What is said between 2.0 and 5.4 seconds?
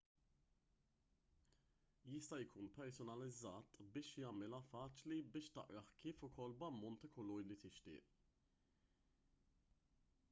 jista' jkun personalizzat biex jagħmilha faċli